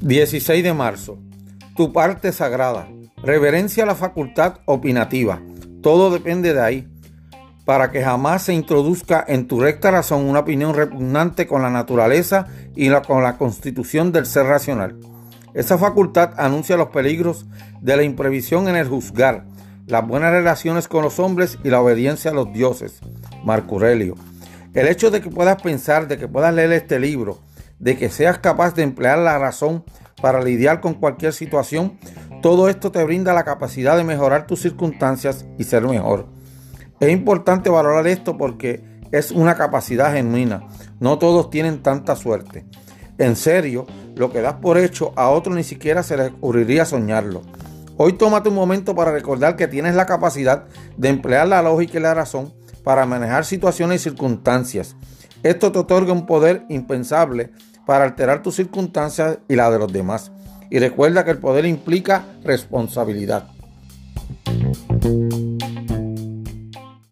16 0.00 0.62
de 0.62 0.72
marzo. 0.72 1.18
Tu 1.74 1.92
parte 1.92 2.30
sagrada. 2.30 2.88
Reverencia 3.20 3.82
a 3.82 3.86
la 3.86 3.96
facultad 3.96 4.60
opinativa. 4.64 5.42
Todo 5.82 6.12
depende 6.12 6.54
de 6.54 6.60
ahí. 6.60 6.88
Para 7.64 7.90
que 7.90 8.04
jamás 8.04 8.44
se 8.44 8.54
introduzca 8.54 9.24
en 9.26 9.48
tu 9.48 9.58
recta 9.60 9.90
razón 9.90 10.24
una 10.24 10.38
opinión 10.38 10.74
repugnante 10.74 11.48
con 11.48 11.62
la 11.62 11.70
naturaleza 11.70 12.46
y 12.76 12.88
con 13.08 13.24
la 13.24 13.36
constitución 13.38 14.12
del 14.12 14.26
ser 14.26 14.46
racional. 14.46 15.00
Esa 15.52 15.78
facultad 15.78 16.30
anuncia 16.36 16.76
los 16.76 16.90
peligros 16.90 17.46
de 17.80 17.96
la 17.96 18.04
imprevisión 18.04 18.68
en 18.68 18.76
el 18.76 18.86
juzgar, 18.86 19.46
las 19.88 20.06
buenas 20.06 20.30
relaciones 20.30 20.86
con 20.86 21.02
los 21.02 21.18
hombres 21.18 21.58
y 21.64 21.70
la 21.70 21.80
obediencia 21.80 22.30
a 22.30 22.34
los 22.34 22.52
dioses. 22.52 23.00
Marco 23.44 23.74
Aurelio. 23.74 24.14
El 24.74 24.86
hecho 24.86 25.10
de 25.10 25.20
que 25.20 25.30
puedas 25.30 25.60
pensar, 25.60 26.06
de 26.06 26.18
que 26.18 26.28
puedas 26.28 26.54
leer 26.54 26.70
este 26.70 27.00
libro, 27.00 27.40
de 27.78 27.96
que 27.96 28.10
seas 28.10 28.38
capaz 28.38 28.74
de 28.74 28.82
emplear 28.82 29.18
la 29.18 29.38
razón 29.38 29.84
para 30.20 30.42
lidiar 30.42 30.80
con 30.80 30.94
cualquier 30.94 31.32
situación, 31.32 31.98
todo 32.42 32.68
esto 32.68 32.90
te 32.90 33.04
brinda 33.04 33.32
la 33.32 33.44
capacidad 33.44 33.96
de 33.96 34.04
mejorar 34.04 34.46
tus 34.46 34.60
circunstancias 34.60 35.46
y 35.58 35.64
ser 35.64 35.86
mejor. 35.86 36.26
Es 37.00 37.10
importante 37.10 37.70
valorar 37.70 38.06
esto 38.06 38.36
porque 38.36 38.82
es 39.12 39.30
una 39.30 39.54
capacidad 39.54 40.12
genuina. 40.12 40.66
No 41.00 41.18
todos 41.18 41.50
tienen 41.50 41.82
tanta 41.82 42.16
suerte. 42.16 42.66
En 43.18 43.36
serio, 43.36 43.86
lo 44.16 44.32
que 44.32 44.40
das 44.40 44.54
por 44.54 44.78
hecho 44.78 45.12
a 45.16 45.28
otro 45.28 45.54
ni 45.54 45.64
siquiera 45.64 46.02
se 46.02 46.16
le 46.16 46.26
ocurriría 46.26 46.84
soñarlo. 46.84 47.42
Hoy 47.96 48.12
tómate 48.12 48.48
un 48.48 48.54
momento 48.54 48.94
para 48.94 49.12
recordar 49.12 49.56
que 49.56 49.66
tienes 49.66 49.94
la 49.94 50.06
capacidad 50.06 50.66
de 50.96 51.08
emplear 51.08 51.48
la 51.48 51.62
lógica 51.62 51.98
y 51.98 52.02
la 52.02 52.14
razón 52.14 52.52
para 52.84 53.06
manejar 53.06 53.44
situaciones 53.44 54.00
y 54.00 54.04
circunstancias. 54.10 54.96
Esto 55.42 55.72
te 55.72 55.78
otorga 55.78 56.12
un 56.12 56.26
poder 56.26 56.64
impensable 56.68 57.50
para 57.88 58.04
alterar 58.04 58.42
tus 58.42 58.56
circunstancias 58.56 59.38
y 59.48 59.56
la 59.56 59.70
de 59.70 59.78
los 59.78 59.90
demás. 59.90 60.30
Y 60.68 60.78
recuerda 60.78 61.24
que 61.24 61.30
el 61.30 61.38
poder 61.38 61.64
implica 61.64 62.26
responsabilidad. 62.44 63.48